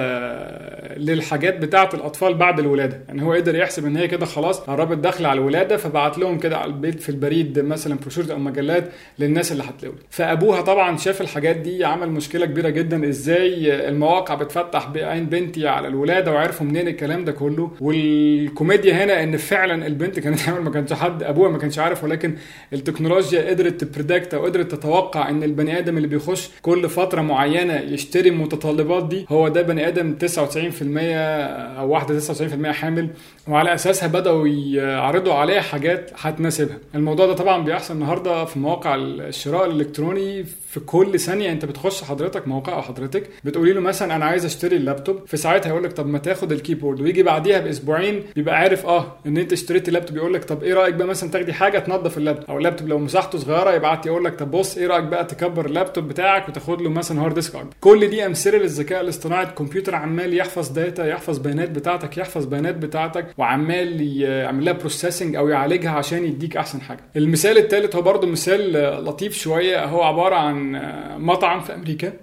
للحاجات 0.98 1.58
بتاعة 1.58 1.90
الأطفال 1.94 2.34
بعد 2.34 2.60
الولادة. 2.60 3.00
يعني 3.08 3.24
هو 3.24 3.34
قدر 3.34 3.56
يحسب 3.56 3.86
إن 3.86 3.98
هي 3.98 4.08
كده 4.08 4.26
خلاص 4.26 4.60
قربت 4.60 4.98
داخلة 4.98 5.28
على 5.30 5.40
الولادة 5.40 5.78
فبعت 5.78 6.18
لهم 6.18 6.40
كده 6.40 6.58
على 6.58 6.68
البيت 6.72 7.00
في 7.02 7.10
البريد 7.10 7.60
مثلا 7.60 7.96
brochures 8.02 8.32
أو 8.32 8.40
مجلات 8.40 8.90
للناس 9.20 9.52
اللي 9.52 9.64
هتولد 9.64 9.96
فأبوها 10.10 10.62
طبعا 10.62 10.98
شاف 10.98 11.22
الحاجات 11.22 11.56
دي 11.56 11.86
عمل 11.86 12.12
مشكلة 12.12 12.46
كبيرة 12.46 12.70
جدا 12.70 13.10
إزاي 13.10 13.74
المواقع 13.90 14.36
بتبعت 14.36 14.90
لبنتي 14.90 15.68
على 15.68 15.88
الولادة 15.88 16.32
وعرفوا 16.32 16.66
منين 16.66 16.88
الكلام 16.88 17.26
ده 17.26 17.32
كله. 17.32 17.72
والكوميديا 17.82 18.94
هنا 19.04 19.24
إن 19.24 19.38
فعلا 19.38 19.88
البنت 19.88 20.20
كانت 20.20 20.40
حامل 20.46 20.62
ما 20.62 20.72
كانش 20.72 20.94
حد 20.94 21.24
أبوها 21.24 21.50
ما 21.50 21.58
كانش 21.58 21.80
عارف 21.80 22.04
ولكن 22.04 22.36
التكنولوجيا 22.74 23.50
قدرت 23.50 23.84
predict 23.84 24.34
أو 24.34 24.46
قدرت 24.46 24.72
تتوقع 24.72 25.30
إن 25.30 25.44
البني 25.44 25.78
آدم 25.78 25.98
اللي 25.98 26.08
بيخش 26.08 26.50
كل 26.62 26.90
فترة 26.90 27.22
معينة 27.22 27.74
يشتري 27.80 28.30
المتطلبات 28.30 29.08
دي 29.10 29.26
هو 29.30 29.48
ده 29.48 29.62
بني 29.62 29.88
آدم 29.88 30.16
99% 30.26 30.81
أو 30.84 31.90
واحدة 31.90 32.20
99% 32.20 32.66
حامل 32.68 33.10
وعلى 33.48 33.74
أساسها 33.74 34.08
بدأوا 34.08 34.48
يعرضوا 34.48 35.34
عليها 35.34 35.62
حاجات 35.62 36.12
هتناسبها. 36.20 36.78
الموضوع 36.96 37.26
ده 37.26 37.34
طبعا 37.34 37.64
بيحصل 37.64 37.94
النهارده 37.94 38.46
في 38.46 38.60
مواقع 38.60 38.96
الشراء 38.96 39.66
الإلكتروني 39.66 40.44
في 40.44 40.80
كل 40.80 41.20
ثانية 41.20 41.52
أنت 41.52 41.66
بتخش 41.66 42.04
حضرتك 42.04 42.48
موقع 42.48 42.74
أو 42.74 42.82
حضرتك 42.82 43.30
بتقولي 43.44 43.74
له 43.74 43.82
مثلا 43.82 44.16
أنا 44.16 44.26
عايز 44.26 44.46
أشتري 44.46 44.76
اللابتوب 44.76 45.20
في 45.28 45.38
ساعتها 45.38 45.70
يقول 45.70 45.84
لك 45.84 45.94
طب 45.94 46.08
ما 46.08 46.18
تاخد 46.18 46.52
ال 46.52 46.57
keyboard 46.57 47.02
ويجي 47.02 47.24
بعديها 47.24 47.60
بأسبوعين 47.60 48.24
بيبقى 48.36 48.58
عارف 48.58 48.86
آه 48.86 49.16
إن 49.26 49.38
أنت 49.38 49.54
اشتريت 49.54 49.88
اللابتوب 49.88 50.18
يقول 50.18 50.34
لك 50.34 50.44
طب 50.44 50.64
إيه 50.64 50.74
رأيك 50.74 50.96
بقى 50.96 51.08
مثلا 51.08 51.30
تاخدي 51.32 51.54
حاجة 51.54 51.80
تنظف 51.80 52.18
اللابتوب؟ 52.18 52.50
أو 52.50 52.58
اللابتوب 52.58 52.88
لو 52.88 53.00
مساحته 53.00 53.38
صغيرة 53.38 53.72
يبعت 53.74 54.06
يقول 54.06 54.26
لك 54.26 54.36
طب 54.40 54.52
بص 54.52 54.78
إيه 54.78 54.88
رأيك 54.88 55.04
بقى 55.04 55.26
تكبر 55.26 55.66
اللابتوب 55.66 56.08
بتاعك 56.08 56.50
وتاخد 56.50 56.82
له 56.82 56.90
مثلا 56.90 57.22
hard 57.22 57.34
disk 57.34 57.52
كل 57.82 58.08
دي 58.08 58.26
أمثلة 58.26 58.58
للذكاء 58.58 59.02
الاصطناعي 59.02 59.44
الكمبيوتر 59.46 59.96
عمال 59.96 60.34
يحفظ 60.38 60.70
data 60.72 61.08
يحفظ 61.08 61.38
بيانات 61.38 61.70
بتاعتك 61.70 62.18
يحفظ 62.18 62.46
بيانات 62.46 62.76
بتاعتك 62.76 63.26
وعمال 63.38 64.18
يعمل 64.22 64.66
لها 64.66 64.74
processing 64.74 65.36
أو 65.36 65.50
يعالجها 65.50 65.92
عشان 65.92 66.26
يديك 66.26 66.58
أحسن 66.58 66.82
حاجة. 66.82 67.00
المثال 67.16 67.58
الثالث 67.58 67.96
هو 67.96 68.02
برضه 68.02 68.28
مثال 68.28 68.74
لطيف 69.06 69.38
شوية. 69.38 69.86
هو 69.86 70.02
عبارة 70.02 70.36
عن 70.36 70.82
مطعم 71.18 71.60
في 71.62 71.74
أمريكا. 71.74 72.14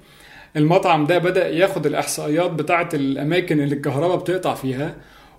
المطعم 0.56 1.06
ده 1.06 1.18
بدأ 1.18 1.48
ياخد 1.48 1.86
الإحصائيات 1.86 2.50
بتاعه 2.50 2.88
الأماكن 2.94 3.60
اللي 3.60 3.74
الكهرباء 3.74 4.16
بتقطع 4.16 4.54
فيها 4.54 4.94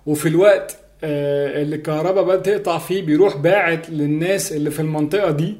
وفي 0.06 0.28
الوقت 0.28 0.76
اللي 1.04 1.76
الكهرباء 1.76 2.24
بدات 2.24 2.46
تقطع 2.46 2.78
فيه 2.78 3.02
بيروح 3.02 3.36
باعت 3.36 3.90
للناس 3.90 4.52
اللي 4.52 4.70
في 4.70 4.80
المنطقة 4.80 5.30
دي 5.30 5.56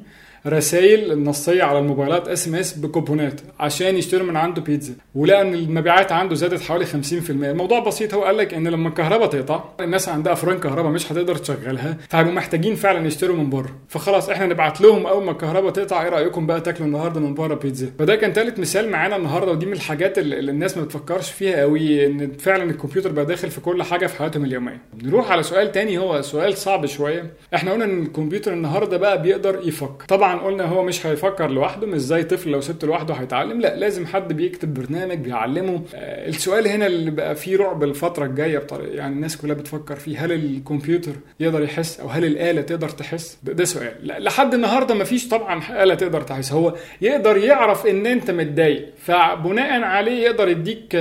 رسائل 0.47 1.11
النصية 1.11 1.63
على 1.63 1.79
الموبايلات 1.79 2.27
SMS 2.27 2.73
بكوبونات 2.77 3.41
عشان 3.59 3.95
يشتروا 3.95 4.27
من 4.27 4.35
عنده 4.37 4.61
بيتزا. 4.61 4.93
ولقى 5.15 5.41
ان 5.41 5.53
المبيعات 5.53 6.11
عنده 6.11 6.35
زادت 6.35 6.61
حوالي 6.61 6.85
50% 6.85 6.93
الموضوع 7.29 7.79
بسيط. 7.79 8.13
هو 8.13 8.23
قال 8.23 8.37
لك 8.37 8.53
إن 8.53 8.67
لما 8.67 8.89
الكهرباء 8.89 9.27
تقطع 9.27 9.63
الناس 9.79 10.09
عندها 10.09 10.33
فرن 10.33 10.59
كهرباء 10.59 10.91
مش 10.91 11.11
هتقدر 11.11 11.35
تشغلها 11.35 11.97
فهيبقوا 12.09 12.33
محتاجين 12.35 12.75
فعلا 12.75 13.07
يشتروا 13.07 13.35
من 13.35 13.49
بره. 13.49 13.69
فخلاص 13.87 14.29
إحنا 14.29 14.45
نبعت 14.45 14.81
لهم 14.81 15.05
أول 15.07 15.23
ما 15.23 15.31
الكهرباء 15.31 15.71
تقطع 15.71 16.03
إيه 16.03 16.09
رأيكم 16.09 16.47
بقى 16.47 16.61
تاكلوا 16.61 16.87
النهارده 16.87 17.19
من 17.19 17.33
بره 17.33 17.55
بيتزا؟ 17.55 17.91
فده 17.99 18.15
كان 18.15 18.33
ثالث 18.33 18.59
مثال 18.59 18.89
معانا 18.91 19.15
النهارده 19.15 19.51
ودي 19.51 19.65
من 19.65 19.73
الحاجات 19.73 20.17
اللي 20.17 20.51
الناس 20.51 20.77
ما 20.77 20.83
بتفكرش 20.83 21.31
فيها 21.31 21.61
قوي 21.61 22.05
إن 22.05 22.31
فعلا 22.39 22.63
الكمبيوتر 22.63 23.11
بقى 23.11 23.25
داخل 23.25 23.49
في 23.51 23.61
كل 23.61 23.83
حاجة 23.83 24.07
في 24.07 24.17
حياتهم 24.17 24.45
اليومية. 24.45 24.81
نروح 25.03 25.31
على 25.31 25.43
سؤال 25.43 25.71
تاني 25.71 25.97
هو 25.97 26.21
سؤال 26.21 26.57
صعب 26.57 26.85
شوية. 26.85 27.31
إحنا 27.55 27.71
قلنا 27.71 27.85
إن 27.85 28.01
الكمبيوتر 28.03 28.53
النهارده 28.53 28.97
بقى 28.97 29.21
بيقدر 29.21 29.59
يفكر 29.63 30.05
طبعا 30.07 30.30
قلنا 30.39 30.63
هو 30.65 30.83
مش 30.83 31.05
هيفكر 31.05 31.49
لوحده 31.51 31.87
مش 31.87 31.99
زي 32.01 32.23
طفل 32.23 32.49
لو 32.49 32.61
سبته 32.61 32.87
لوحده 32.87 33.13
هيتعلم 33.13 33.61
لا 33.61 33.75
لازم 33.75 34.05
حد 34.05 34.33
بيكتب 34.33 34.73
برنامج 34.73 35.17
بيعلمه. 35.17 35.81
آه 35.95 36.27
السؤال 36.29 36.67
هنا 36.67 36.85
اللي 36.87 37.11
بقى 37.11 37.35
فيه 37.35 37.57
رعب 37.57 37.83
الفترة 37.83 38.25
الجاية 38.25 38.57
بطريقة 38.57 38.95
يعني 38.95 39.15
الناس 39.15 39.37
كلها 39.37 39.55
بتفكر 39.55 39.95
فيه 39.95 40.25
هل 40.25 40.31
الكمبيوتر 40.31 41.11
يقدر 41.39 41.63
يحس 41.63 41.99
أو 41.99 42.07
هل 42.07 42.25
الآلة 42.25 42.61
تقدر 42.61 42.89
تحس؟ 42.89 43.37
ده, 43.43 43.65
سؤال. 43.65 43.93
لحد 44.01 44.53
النهارده 44.53 44.95
ما 44.95 45.03
فيش 45.03 45.27
طبعا 45.27 45.83
آلة 45.83 45.95
تقدر 45.95 46.21
تحس. 46.21 46.51
هو 46.51 46.75
يقدر 47.01 47.37
يعرف 47.37 47.85
إن 47.87 48.05
أنت 48.05 48.31
متضايق. 48.31 48.89
فبناء 49.05 49.81
عليه 49.83 50.23
يقدر 50.23 50.47
يديك 50.49 50.95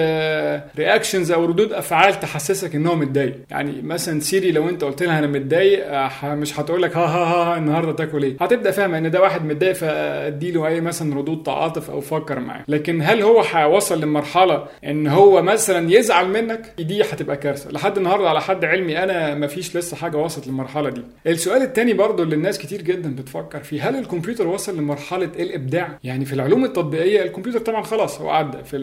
reactions 0.79 1.33
أو 1.33 1.45
ردود 1.45 1.73
أفعال 1.73 2.21
تحسسك 2.21 2.75
ان 2.75 2.87
هو 2.87 2.95
متضايق. 2.97 3.35
يعني 3.50 3.83
مثلا 3.83 4.21
سيري 4.21 4.52
لو 4.52 4.69
أنت 4.69 4.85
قلت 4.85 5.02
لها 5.02 5.19
أنا 5.19 5.26
متضايق 5.26 5.87
آه، 5.95 6.35
مش 6.35 6.61
هتقول 6.61 6.83
لك 6.83 6.97
ها 6.97 7.04
ها 7.07 7.54
ها 7.54 7.57
النهارده 7.59 7.92
تاكل 7.92 8.23
إيه؟ 8.23 8.37
هتبدأ 8.40 8.71
فاهمة 8.71 8.99
إن 8.99 9.11
ده 9.11 9.21
واحد 9.23 9.45
متضايق 9.45 9.73
فادي 9.73 10.52
له 10.52 10.66
أي 10.66 10.80
مثلا 10.80 11.14
ردود 11.16 11.42
تعاطف 11.42 11.90
أو 11.90 12.00
فكر 12.00 12.40
معاه. 12.40 12.64
لكن 12.69 13.02
هل 13.02 13.23
هو 13.23 13.40
هيوصل 13.40 14.00
لمرحلة 14.00 14.64
إن 14.85 15.07
هو 15.07 15.42
مثلا 15.42 15.92
يزعل 15.92 16.28
منك؟ 16.28 16.73
دي 16.78 17.02
هتبقى 17.02 17.37
كارثة. 17.37 17.71
لحد 17.71 17.97
النهارده 17.97 18.28
على 18.28 18.40
حد 18.40 18.64
علمي 18.64 19.02
أنا 19.02 19.35
ما 19.35 19.47
فيش 19.47 19.76
لسه 19.76 19.97
حاجة 19.97 20.16
وصلت 20.16 20.47
للمرحلة 20.47 20.90
دي. 20.90 21.02
السؤال 21.26 21.62
التاني 21.62 21.92
برضو 21.92 22.23
اللي 22.23 22.35
الناس 22.35 22.59
كتير 22.59 22.83
جدا 22.83 23.14
بتفكر 23.14 23.62
فيه 23.62 23.88
هل 23.88 23.97
الكمبيوتر 23.99 24.47
وصل 24.47 24.78
لمرحلة 24.78 25.30
الإبداع؟ 25.38 25.99
يعني 26.04 26.25
في 26.25 26.33
العلوم 26.33 26.64
التطبيقية 26.64 27.23
الكمبيوتر 27.23 27.59
طبعا 27.61 27.83
خلاص 27.90 28.20
هو 28.20 28.30
عدى 28.30 28.64
في 28.64 28.76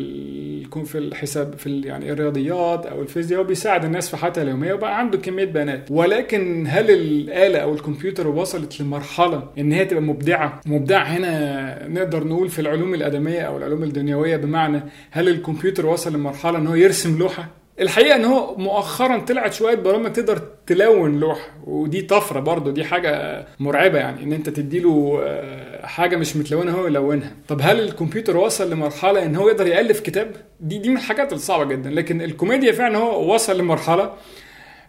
في 0.85 0.97
الحساب 0.97 1.53
في 1.57 1.81
يعني 1.81 2.11
الرياضيات 2.11 2.85
أو 2.85 3.01
الفيزياء 3.01 3.41
وبيساعد 3.41 3.85
الناس 3.85 4.09
في 4.09 4.17
حياتها 4.17 4.41
اليومية 4.41 4.73
وبقى 4.73 4.99
عنده 4.99 5.17
كمية 5.17 5.45
بيانات. 5.45 5.91
ولكن 5.91 6.65
هل 6.69 6.91
الآلة 6.91 7.59
أو 7.59 7.73
الكمبيوتر 7.73 8.27
وصلت 8.27 8.81
لمرحلة 8.81 9.43
إن 9.57 9.71
هي 9.71 9.85
تبقى 9.85 10.03
مبدعة؟ 10.03 10.61
مبدع 10.65 11.03
هنا 11.03 11.87
نقدر 11.87 12.23
نقول 12.23 12.49
في 12.49 12.59
العلوم 12.59 12.93
الأدمية 12.93 13.41
أو 13.41 13.57
العلوم 13.57 13.83
الدنيوية 13.83 14.37
بمعنى 14.37 14.81
هل 15.11 15.29
الكمبيوتر 15.29 15.85
وصل 15.85 16.13
لمرحلة 16.13 16.57
إن 16.57 16.67
هو 16.67 16.75
يرسم 16.75 17.19
لوحة؟ 17.19 17.47
الحقيقة 17.81 18.15
إن 18.15 18.25
هو 18.25 18.55
مؤخرا 18.57 19.17
طلعت 19.19 19.53
شوية 19.53 19.75
برامج 19.75 20.11
تقدر 20.13 20.41
تلون 20.67 21.19
لوحه 21.19 21.49
ودي 21.63 22.01
طفرة 22.01 22.39
برضه 22.39 22.71
دي 22.71 22.83
حاجة 22.85 23.45
مرعبة 23.59 23.99
يعني 23.99 24.23
إن 24.23 24.33
أنت 24.33 24.49
تديله 24.49 25.19
آه، 25.23 25.85
حاجة 25.85 26.15
مش 26.15 26.35
متلونة 26.35 26.71
هو 26.71 26.87
يلونها. 26.87 27.31
طب 27.47 27.59
هل 27.63 27.79
الكمبيوتر 27.79 28.37
وصل 28.37 28.71
لمرحلة 28.71 29.25
إن 29.25 29.35
هو 29.35 29.49
يقدر 29.49 29.67
يألف 29.67 29.99
كتاب؟ 29.99 30.31
دي 30.59 30.77
دي 30.77 30.89
من 30.89 30.95
الحاجات 30.97 31.33
الصعبة 31.33 31.65
جدا. 31.65 31.89
لكن 31.89 32.21
الكوميديا 32.21 32.71
فعلا 32.71 32.97
هو 32.97 33.33
وصل 33.33 33.59
لمرحلة 33.59 34.13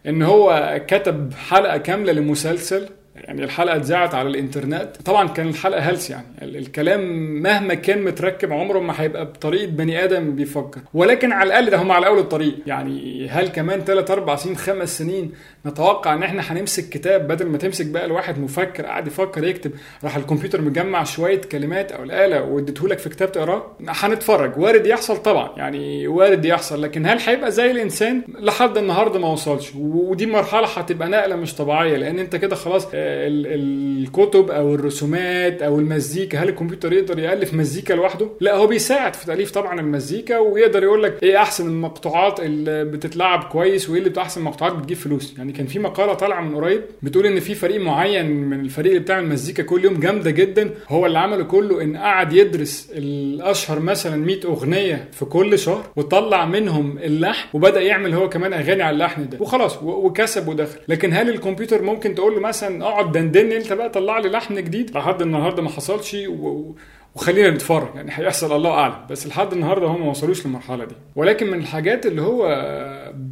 إن 0.06 0.22
هو 0.22 0.80
كتب 0.86 1.32
حلقة 1.48 1.76
كاملة 1.76 2.12
لمسلسل 2.12 2.88
يعني 3.24 3.44
الحلقة 3.44 3.76
اتذاعت 3.76 4.14
على 4.14 4.28
الإنترنت. 4.28 4.88
طبعا 5.04 5.28
كان 5.28 5.48
الحلقة 5.48 5.80
هلس 5.80 6.10
يعني. 6.10 6.26
ال- 6.42 6.56
الكلام 6.56 7.00
مهما 7.42 7.74
كان 7.74 8.02
متركب 8.04 8.52
عمره 8.52 8.78
ما 8.78 8.94
هيبقى 8.96 9.24
بطريقه 9.24 9.66
بني 9.66 10.04
آدم 10.04 10.34
بيفكر. 10.36 10.80
ولكن 10.94 11.32
على 11.32 11.46
الأقل 11.46 11.70
ده 11.70 11.76
هم 11.82 11.92
على 11.92 12.06
أول 12.06 12.18
الطريق. 12.18 12.54
يعني 12.66 13.28
هل 13.28 13.48
كمان 13.48 13.80
3 13.84 14.12
4 14.14 14.36
سنين 14.36 14.56
5 14.56 14.84
سنين 14.98 15.32
نتوقع 15.66 16.14
إن 16.14 16.22
إحنا 16.22 16.42
هنمسك 16.42 16.88
كتاب 16.88 17.28
بدل 17.28 17.46
ما 17.46 17.58
تمسك 17.58 17.86
بقى 17.86 18.04
الواحد 18.04 18.38
مفكر 18.38 18.84
قاعد 18.86 19.06
يفكر 19.06 19.44
يكتب 19.44 19.70
راح 20.04 20.16
الكمبيوتر 20.16 20.60
مجمع 20.60 21.04
شوية 21.04 21.40
كلمات 21.40 21.92
أو 21.92 22.02
الآلة 22.02 22.42
واديتهولك 22.42 22.98
في 22.98 23.08
كتاب 23.08 23.32
تقراه؟ 23.32 23.66
هنتفرج. 23.88 24.58
وارد 24.58 24.86
يحصل 24.86 25.16
طبعا. 25.16 25.50
يعني 25.56 26.08
وارد 26.08 26.44
يحصل. 26.44 26.82
لكن 26.82 27.06
هل 27.06 27.18
هيبقى 27.26 27.50
زي 27.50 27.70
الإنسان؟ 27.70 28.22
لحد 28.40 28.78
النهارده 28.78 29.18
ما 29.18 29.28
وصلش. 29.28 29.72
ودي 29.76 30.26
مرحلة 30.26 30.66
هتبقى 30.66 31.08
نقلة 31.08 31.36
مش 31.36 31.54
طبيعية. 31.54 31.96
لأن 31.96 32.18
أنت 32.18 32.36
كده 32.36 32.56
خلاص 32.56 32.88
آه، 32.94 33.07
الكتب 33.08 34.50
أو 34.50 34.74
الرسومات 34.74 35.62
أو 35.62 35.78
المزيكا. 35.78 36.38
هل 36.38 36.48
الكمبيوتر 36.48 36.92
يقدر 36.92 37.18
يألف 37.18 37.54
مزيكا 37.54 37.94
لوحده؟ 37.94 38.28
لا 38.40 38.54
هو 38.56 38.66
بيساعد 38.66 39.14
في 39.16 39.26
تأليف 39.26 39.50
طبعا 39.50 39.80
المزيكا 39.80 40.38
ويقدر 40.38 40.82
يقول 40.82 41.02
لك 41.02 41.22
إيه 41.22 41.36
أحسن 41.42 41.66
المقطوعات 41.68 42.40
اللي 42.40 42.84
بتتلعب 42.84 43.44
كويس 43.44 43.90
وإيه 43.90 44.00
اللي 44.02 44.20
أحسن 44.20 44.42
مقطوعات 44.42 44.72
بتجيب 44.72 44.96
فلوس. 44.96 45.34
يعني 45.38 45.52
كان 45.52 45.66
في 45.66 45.78
مقالة 45.78 46.14
طالعة 46.14 46.40
من 46.40 46.54
قريب 46.56 46.82
بتقول 47.02 47.26
إن 47.26 47.40
في 47.40 47.54
فريق 47.54 47.80
معين 47.80 48.30
من 48.30 48.60
الفريق 48.60 48.92
اللي 48.92 49.02
بتعمل 49.02 49.28
مزيكا 49.28 49.62
كل 49.62 49.84
يوم 49.84 50.00
جامدة 50.00 50.30
جدا. 50.30 50.70
هو 50.88 51.06
اللي 51.06 51.18
عمله 51.18 51.44
كله 51.44 51.82
إن 51.82 51.96
قعد 51.96 52.32
يدرس 52.32 52.90
الأشهر 52.94 53.80
مثلا 53.80 54.16
100 54.16 54.40
أغنية 54.44 55.08
في 55.12 55.24
كل 55.24 55.58
شهر 55.58 55.84
وطلع 55.96 56.44
منهم 56.44 56.98
اللحن 56.98 57.48
وبدأ 57.56 57.80
يعمل 57.80 58.14
هو 58.14 58.28
كمان 58.28 58.52
أغاني 58.52 58.82
على 58.82 58.94
اللحن 58.94 59.28
ده 59.28 59.38
وخلاص 59.40 59.82
وكسب 59.82 60.48
ودخل. 60.48 60.78
لكن 60.88 61.12
هل 61.12 61.28
الكمبيوتر 61.28 61.82
ممكن 61.82 62.14
تقول 62.14 62.34
له 62.34 62.40
مثلا 62.40 62.84
اقعد 62.84 62.97
دندن 63.02 63.52
انت 63.52 63.72
بقى 63.72 63.88
طلع 63.90 64.18
لي 64.18 64.28
لحن 64.28 64.54
جديد. 64.54 64.90
لحد 64.96 65.22
النهارده 65.22 65.62
ما 65.62 65.68
حصلش 65.68 66.16
و... 66.28 66.72
وخلينا 67.14 67.50
نتفرج 67.50 67.94
يعني 67.94 68.10
هيحصل 68.14 68.56
الله 68.56 68.70
أعلم. 68.70 68.94
بس 69.10 69.26
لحد 69.26 69.52
النهارده 69.52 69.86
هم 69.86 70.00
ما 70.00 70.10
وصلوش 70.10 70.46
للمرحلة 70.46 70.84
دي. 70.84 70.94
ولكن 71.16 71.46
من 71.50 71.58
الحاجات 71.58 72.06
اللي 72.06 72.22
هو 72.22 72.48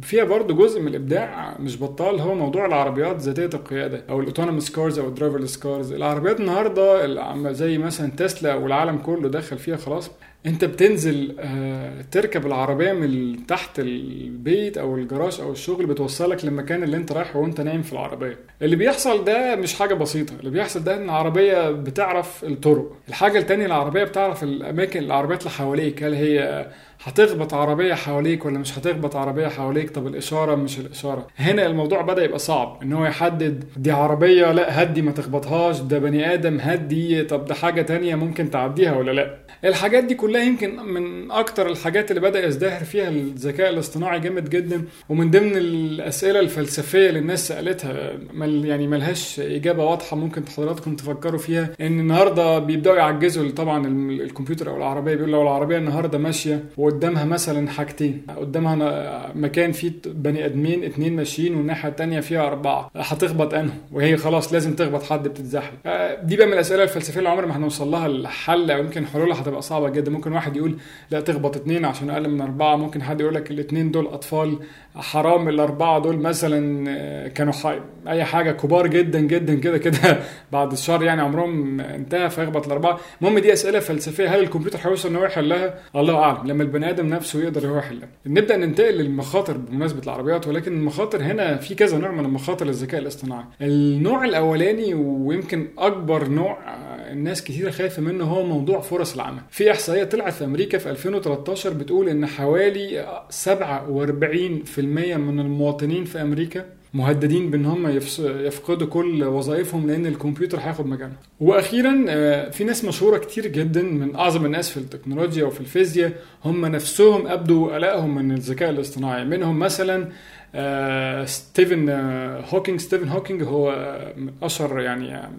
فيها 0.01 0.23
برضه 0.23 0.55
جزء 0.55 0.81
من 0.81 0.87
الإبداع 0.87 1.55
مش 1.59 1.81
بطال 1.83 2.19
هو 2.19 2.35
موضوع 2.35 2.65
العربيات 2.65 3.17
ذاتية 3.21 3.57
القيادة 3.57 4.03
أو 4.09 4.19
ال 4.19 4.23
autonomous 4.23 4.69
cars 4.71 4.99
أو 4.99 5.07
ال 5.07 5.11
driverless 5.11 5.57
cars. 5.57 5.93
العربيات 5.93 6.39
النهارده 6.39 7.51
زي 7.51 7.77
مثلا 7.77 8.11
تسلا 8.11 8.55
والعالم 8.55 8.97
كله 8.97 9.29
دخل 9.29 9.57
فيها 9.57 9.77
خلاص. 9.77 10.11
انت 10.45 10.65
بتنزل 10.65 11.35
آه، 11.39 12.01
تركب 12.11 12.45
العربية 12.45 12.93
من 12.93 13.37
تحت 13.47 13.79
البيت 13.79 14.77
أو 14.77 14.95
الجراج 14.95 15.41
أو 15.41 15.51
الشغل 15.51 15.85
بتوصلك 15.85 16.45
للمكان 16.45 16.83
اللي 16.83 16.97
انت 16.97 17.11
رايحه 17.11 17.39
وانت 17.39 17.61
نايم 17.61 17.81
في 17.81 17.93
العربية. 17.93 18.39
اللي 18.61 18.75
بيحصل 18.75 19.23
ده 19.23 19.55
مش 19.55 19.73
حاجة 19.79 19.93
بسيطة. 19.93 20.33
اللي 20.39 20.51
بيحصل 20.51 20.83
ده 20.83 20.95
ان 20.97 21.03
العربية 21.03 21.71
بتعرف 21.71 22.43
الطرق. 22.43 22.95
الحاجة 23.09 23.39
التانية 23.39 23.65
العربية 23.65 24.03
بتعرف 24.03 24.43
الأماكن 24.43 25.03
العربيات 25.03 25.39
اللي 25.39 25.51
حواليك. 25.51 26.03
هل 26.03 26.13
هي 26.13 26.67
هتخبط 27.03 27.53
عربية 27.53 27.93
حواليك 27.93 28.45
ولا 28.45 28.59
مش 28.59 28.77
هتخبط 28.77 29.15
عربية 29.15 29.47
حواليك؟ 29.47 29.89
طب 29.89 30.07
الاشاره 30.07 30.55
مش 30.55 30.79
الاشاره 30.79 31.27
هنا 31.37 31.65
الموضوع 31.65 32.01
بدأ 32.01 32.23
يبقى 32.23 32.39
صعب 32.39 32.79
إن 32.83 32.93
هو 32.93 33.05
يحدد 33.05 33.63
دي 33.77 33.91
عربية 33.91 34.51
لا 34.51 34.83
هدي 34.83 35.01
ما 35.01 35.11
تخبطهاش 35.11 35.79
ده 35.79 35.99
بني 35.99 36.33
آدم 36.33 36.57
هدي 36.61 37.23
طب 37.23 37.45
ده 37.45 37.53
حاجة 37.55 37.81
تانية 37.81 38.15
ممكن 38.15 38.49
تعديها 38.49 38.97
ولا 38.97 39.11
لا؟ 39.11 39.35
الحاجات 39.65 40.03
دي 40.03 40.15
كلها 40.15 40.43
يمكن 40.43 40.75
من 40.83 41.31
أكتر 41.31 41.67
الحاجات 41.67 42.11
اللي 42.11 42.21
بدأ 42.21 42.45
يزدهر 42.47 42.83
فيها 42.83 43.09
الذكاء 43.09 43.69
الاصطناعي 43.69 44.19
جامد 44.19 44.49
جدا 44.49 44.81
ومن 45.09 45.31
ضمن 45.31 45.51
الأسئلة 45.57 46.39
الفلسفية 46.39 47.07
اللي 47.09 47.19
الناس 47.19 47.47
سألتها 47.47 48.11
مل 48.33 48.65
يعني 48.65 48.87
ملهاش 48.87 49.39
إجابة 49.39 49.85
واضحة 49.85 50.17
ممكن 50.17 50.41
حضراتكم 50.57 50.95
تفكروا 50.95 51.39
فيها 51.39 51.69
إن 51.81 51.99
النهارده 51.99 52.59
بيبدأوا 52.59 52.95
يعجزوا 52.95 53.49
طبعا 53.51 53.87
ال- 53.87 54.21
الكمبيوتر 54.21 54.69
أو 54.69 54.77
العربية 54.77 55.15
بيقول 55.15 55.31
لو 55.31 55.41
العربية 55.41 55.77
النهارده 55.77 56.17
ماشية 56.17 56.63
وقدامها 56.87 57.25
مثلا 57.25 57.69
حاجتين. 57.69 58.21
قدامها 58.37 59.31
مكان 59.35 59.71
فيه 59.71 59.91
بني 60.05 60.45
آدمين 60.45 60.83
اتنين 60.83 61.15
ماشيين 61.15 61.55
والناحية 61.55 61.89
التانية 61.89 62.19
فيها 62.19 62.47
أربعة. 62.47 62.91
هتخبط 62.95 63.53
أنه 63.53 63.73
وهي 63.91 64.17
خلاص 64.17 64.53
لازم 64.53 64.73
تخبط 64.75 65.03
حد 65.03 65.27
بتتزحلق. 65.27 65.73
آه، 65.85 66.23
دي 66.23 66.37
بقى 66.37 66.47
من 66.47 66.53
الأسئلة 66.53 66.83
الفلسفية 66.83 67.17
اللي 67.19 67.29
عمر 67.29 67.45
ما 67.45 67.57
هنوصل 67.57 67.91
لها 67.91 68.05
الحل 68.05 68.71
أو 68.71 68.79
يمكن 68.79 69.05
حلولها 69.05 69.41
هتبقى 69.41 69.61
صعبة 69.61 69.89
جدا. 69.89 70.11
ممكن 70.11 70.33
واحد 70.33 70.55
يقول 70.57 70.77
لا 71.11 71.19
تخبط 71.21 71.55
اتنين 71.55 71.85
عشان 71.85 72.09
أقل 72.09 72.29
من 72.29 72.41
أربعة. 72.41 72.75
ممكن 72.75 73.03
حد 73.03 73.21
يقول 73.21 73.35
لك 73.35 73.51
الاتنين 73.51 73.91
دول 73.91 74.07
أطفال. 74.07 74.59
حرام 74.95 75.49
الأربعة 75.49 75.99
دول 75.99 76.17
مثلا 76.17 76.85
آه، 76.89 77.27
كانوا 77.27 77.53
حي... 77.53 77.79
أي 78.07 78.23
حاجة 78.23 78.51
كبار 78.51 78.87
جدا 78.87 79.19
جدا 79.19 79.55
كده 79.55 79.77
كده 79.77 80.19
بعد 80.51 80.71
الشر 80.71 81.03
يعني 81.03 81.21
عمرهم 81.21 81.79
انتهى 81.81 82.29
فيخبط 82.29 82.65
الأربعة. 82.65 82.99
المهم 83.21 83.39
دي 83.39 83.53
أسئلة 83.53 83.79
فلسفية. 83.79 84.35
هل 84.35 84.39
الكمبيوتر 84.39 84.79
هيوصل 84.85 85.09
ان 85.09 85.15
هو 85.15 85.25
يحلها 85.25 85.73
الله 85.95 86.15
أعلم. 86.23 86.47
لما 86.47 86.63
البني 86.77 86.89
آدم 86.91 87.07
نفسه 87.09 87.41
يقدر 87.41 87.67
هو 87.67 87.77
يحلها 87.77 88.09
نبدأ 88.25 88.57
ننتقل 88.57 88.93
للمخاطر 88.93 89.57
بمناسبة 89.57 90.03
العربيات 90.03 90.47
ولكن 90.47 90.73
المخاطر 90.73 91.21
هنا 91.21 91.57
في 91.57 91.75
كذا 91.75 91.97
نوع 91.97 92.11
من 92.11 92.25
المخاطر 92.25 92.65
للذكاء 92.65 93.01
الاصطناعي. 93.01 93.43
النوع 93.61 94.25
الأولاني 94.25 94.93
ويمكن 94.93 95.67
أكبر 95.77 96.27
نوع 96.27 96.57
آه، 96.67 97.11
الناس 97.11 97.43
كتير 97.43 97.71
خايفة 97.71 98.01
منه 98.01 98.23
هو 98.23 98.45
موضوع 98.45 98.81
فرص 98.81 99.13
العمل. 99.13 99.41
في 99.49 99.71
إحصائية 99.71 100.03
طلعت 100.03 100.33
في 100.33 100.45
أمريكا 100.45 100.77
في 100.77 100.89
2013 100.89 101.73
بتقول 101.73 102.09
إن 102.09 102.25
حوالي 102.25 103.05
47% 103.29 104.79
من 105.17 105.39
المواطنين 105.39 106.05
في 106.05 106.21
أمريكا 106.21 106.65
مهددين 106.97 107.51
بإن 107.51 107.65
هم 107.65 107.87
يفقدوا 108.19 108.87
كل 108.87 109.23
وظائفهم 109.23 109.87
لأن 109.87 110.05
الكمبيوتر 110.05 110.59
هياخد 110.59 110.85
مكانهم 110.85 111.15
وأخيرا 111.39 112.05
آه، 112.09 112.49
في 112.49 112.63
ناس 112.63 112.85
مشهورة 112.85 113.17
كتير 113.17 113.47
جدا 113.47 113.81
من 113.81 114.15
أعظم 114.15 114.45
الناس 114.45 114.69
في 114.69 114.77
التكنولوجيا 114.77 115.45
وفي 115.45 115.59
الفيزياء 115.59 116.11
هم 116.45 116.65
نفسهم 116.65 117.27
أبدوا 117.27 117.75
قلقهم 117.75 118.15
من 118.15 118.31
الذكاء 118.31 118.69
الاصطناعي. 118.69 119.25
منهم 119.25 119.59
مثلا 119.59 120.07
آه، 120.55 121.25
ستيفن 121.25 121.89
آه، 121.89 122.43
هوكينج. 122.49 122.79
ستيفن 122.79 123.09
هوكينج 123.09 123.43
هو 123.43 123.95
من 124.17 124.31
أشهر 124.43 124.79
يعني 124.79 125.29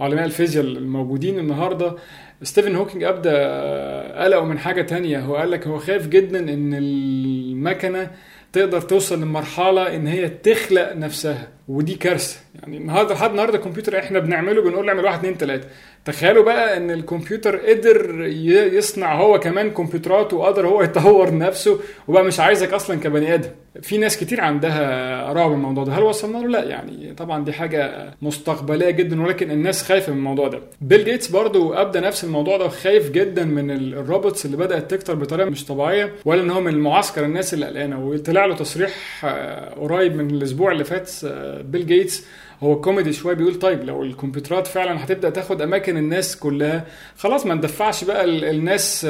علماء 0.00 0.24
الفيزياء 0.24 0.64
الموجودين 0.64 1.38
النهارده. 1.38 1.94
ستيفن 2.42 2.74
هوكينج 2.74 3.02
ابدا 3.02 3.34
قلقه 4.24 4.44
من 4.44 4.58
حاجة 4.58 4.82
تانية. 4.82 5.20
هو 5.20 5.36
قال 5.36 5.50
لك 5.50 5.66
هو 5.66 5.78
خايف 5.78 6.08
جدا 6.08 6.38
إن 6.38 6.74
المكنة 6.74 8.10
تقدر 8.54 8.80
توصل 8.80 9.22
لمرحلة 9.22 9.96
إن 9.96 10.06
هي 10.06 10.28
تخلق 10.28 10.92
نفسها. 10.92 11.53
ودي 11.68 11.94
كارثة. 11.94 12.36
يعني 12.62 12.76
النهارده 12.76 13.14
لحد 13.14 13.30
النهارده 13.30 13.58
الكمبيوتر 13.58 13.98
إحنا 13.98 14.18
بنعمله 14.18 14.62
بنقول 14.62 14.88
اعمل 14.88 15.04
واحد 15.04 15.18
اتنين 15.18 15.38
تلاتة. 15.38 15.68
تخيلوا 16.04 16.44
بقى 16.44 16.76
إن 16.76 16.90
الكمبيوتر 16.90 17.56
قدر 17.56 18.20
يصنع 18.74 19.14
هو 19.14 19.40
كمان 19.40 19.70
كمبيوترات 19.70 20.32
وقدر 20.32 20.66
هو 20.66 20.82
يطور 20.88 21.38
نفسه 21.38 21.80
وبقى 22.08 22.24
مش 22.24 22.40
عايزك 22.40 22.72
أصلا 22.72 23.00
كبني 23.00 23.34
آدم. 23.34 23.48
في 23.82 23.98
ناس 23.98 24.16
كتير 24.18 24.40
عندها 24.40 25.32
رعب 25.32 25.50
من 25.50 25.56
الموضوع 25.56 25.84
ده. 25.84 25.92
هل 25.92 26.02
وصلنا 26.02 26.38
له؟ 26.38 26.48
لا. 26.48 26.64
يعني 26.64 27.14
طبعا 27.14 27.44
دي 27.44 27.52
حاجة 27.52 28.10
مستقبلية 28.22 28.90
جدا 28.90 29.22
ولكن 29.22 29.50
الناس 29.50 29.82
خايفة 29.82 30.12
من 30.12 30.18
الموضوع 30.18 30.48
ده. 30.48 30.60
بيل 30.80 31.04
جيتس 31.04 31.28
برضو 31.28 31.74
ابدا 31.74 32.00
نفس 32.00 32.24
الموضوع 32.24 32.56
ده 32.56 32.64
وخايف 32.64 33.10
جدا 33.10 33.44
من 33.44 33.70
ال- 33.70 33.94
robots 33.94 34.46
اللي 34.46 34.56
بدأت 34.56 34.90
تكتر 34.90 35.14
بطريقة 35.14 35.50
مش 35.50 35.64
طبيعية 35.64 36.12
ولا 36.24 36.42
إن 36.42 36.50
هو 36.50 36.60
من 36.60 36.78
معسكر 36.78 37.24
الناس 37.24 37.54
اللي 37.54 37.66
قلقانه 37.66 38.06
وطلع 38.06 38.44
له 38.46 38.54
تصريح 38.54 39.24
آه، 39.24 39.74
قريب 39.74 40.16
من 40.16 40.30
الأسبوع 40.30 40.72
اللي 40.72 40.84
فات 40.84 41.10
آه، 41.24 41.53
بيل 41.62 41.86
جيتس 41.86 42.24
هو 42.64 42.80
كوميدي 42.80 43.12
شوية 43.12 43.34
بيقول 43.34 43.54
طيب 43.58 43.84
لو 43.84 44.02
الكمبيوترات 44.02 44.66
فعلا 44.66 45.04
هتبدأ 45.04 45.30
تاخد 45.30 45.62
أماكن 45.62 45.96
الناس 45.96 46.36
كلها 46.36 46.84
خلاص 47.18 47.46
ما 47.46 47.54
ندفعش 47.54 48.04
بقى 48.04 48.24
ال- 48.24 48.44
الناس 48.44 49.06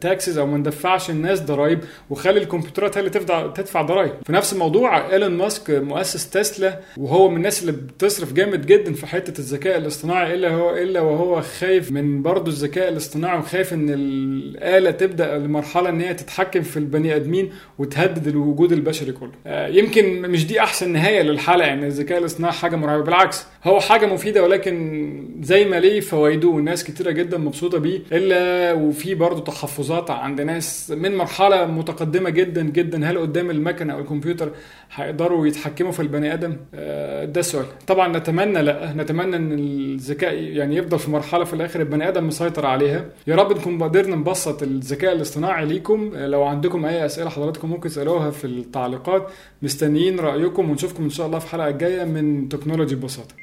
taxes 0.00 0.38
أو 0.38 0.46
ما 0.46 0.58
ندفعش 0.58 1.10
الناس 1.10 1.40
ضرائب 1.40 1.80
وخلي 2.10 2.38
الكمبيوترات 2.40 2.96
هي 2.96 3.00
اللي 3.00 3.10
تدفع 3.10 3.46
تدفع 3.46 3.82
ضرائب 3.82 4.12
في 4.26 4.32
نفس 4.32 4.52
الموضوع 4.52 5.10
إيلون 5.12 5.30
ماسك 5.30 5.70
مؤسس 5.70 6.30
تسلا 6.30 6.78
وهو 6.96 7.28
من 7.28 7.36
الناس 7.36 7.60
اللي 7.60 7.72
بتصرف 7.72 8.32
جامد 8.32 8.66
جدا 8.66 8.92
في 8.92 9.06
حتة 9.06 9.38
الذكاء 9.38 9.78
الاصطناعي 9.78 10.34
إلا 10.34 10.48
هو 10.54 10.76
إلا 10.76 11.00
وهو 11.00 11.40
خايف 11.42 11.92
من 11.92 12.22
برضه 12.22 12.50
الذكاء 12.50 12.88
الاصطناعي 12.88 13.38
وخايف 13.38 13.72
إن 13.72 13.90
الآلة 13.90 14.90
تبدأ 14.90 15.38
لمرحلة 15.38 15.88
إن 15.88 16.00
هي 16.00 16.14
تتحكم 16.14 16.62
في 16.62 16.76
البني 16.76 17.16
آدمين 17.16 17.50
وتهدد 17.78 18.26
الوجود 18.26 18.72
البشري 18.72 19.12
كله. 19.12 19.30
آه، 19.46 19.68
يمكن 19.68 20.22
مش 20.22 20.46
دي 20.46 20.60
أحسن 20.60 20.92
نهاية 20.92 21.22
للحلقه 21.22 21.72
ان 21.72 21.84
الذكاء 21.84 22.18
الاصطناعي 22.28 22.52
حاجة 22.52 22.76
مرعبة. 22.76 23.02
بالعكس 23.04 23.46
هو 23.64 23.80
حاجة 23.80 24.06
مفيدة 24.06 24.42
ولكن 24.42 25.38
زي 25.42 25.64
ما 25.64 25.80
ليه 25.80 26.00
فوائده 26.00 26.48
وناس 26.48 26.84
كتيرة 26.84 27.10
جدا 27.10 27.38
مبسوطة 27.38 27.78
بيه 27.78 28.00
إلا 28.12 28.72
وفي 28.72 29.14
برضه 29.14 29.44
تحفظات 29.44 30.10
عند 30.10 30.40
ناس 30.40 30.90
من 30.90 31.16
مرحلة 31.16 31.66
متقدمة 31.66 32.30
جدا 32.30 32.62
جدا. 32.62 33.10
هل 33.10 33.18
قدام 33.18 33.50
المكنة 33.50 33.92
أو 33.94 33.98
الكمبيوتر 34.00 34.50
هيقدروا 34.94 35.46
يتحكموا 35.46 35.92
في 35.92 36.00
البني 36.00 36.34
آدم؟ 36.34 36.56
آه، 36.74 37.24
ده 37.24 37.40
السؤال 37.40 37.64
طبعا 37.86 38.18
نتمنى 38.18 38.62
لأ. 38.62 38.92
نتمنى 38.96 39.36
إن 39.36 39.52
الذكاء 39.52 40.34
يعني 40.34 40.76
يفضل 40.76 40.98
في 40.98 41.10
مرحلة 41.10 41.44
في 41.44 41.54
الآخر 41.54 41.80
البني 41.80 42.08
آدم 42.08 42.26
مسيطر 42.26 42.66
عليها. 42.66 43.04
يا 43.26 43.36
رب 43.36 43.52
نكون 43.52 43.82
قدرنا 43.82 44.16
نبسط 44.16 44.62
الذكاء 44.62 45.12
الاصطناعي 45.12 45.66
ليكم. 45.66 46.12
آه، 46.16 46.26
لو 46.26 46.42
عندكم 46.44 46.84
أي 46.84 47.06
أسئلة 47.06 47.30
حضراتكم 47.30 47.70
ممكن 47.70 47.88
تسألوها 47.88 48.30
في 48.30 48.44
التعليقات. 48.44 49.30
مستنيين 49.62 50.20
رأيكم 50.20 50.70
ونشوفكم 50.70 51.04
إن 51.04 51.10
شاء 51.10 51.26
الله 51.26 51.38
في 51.38 51.44
الحلقة 51.44 51.68
الجاية. 51.68 52.02
من 52.08 52.48
تكنولوجي 52.48 52.94
ببساطة. 52.94 53.34